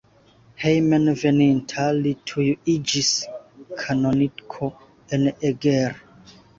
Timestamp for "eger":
5.53-6.01